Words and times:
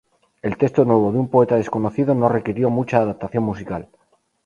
El 0.41 0.57
texto 0.57 0.83
nuevo, 0.83 1.11
de 1.11 1.19
un 1.19 1.27
poeta 1.27 1.57
desconocido, 1.57 2.15
no 2.15 2.27
requirió 2.27 2.71
mucha 2.71 2.97
adaptación 2.97 3.43
musical. 3.43 3.87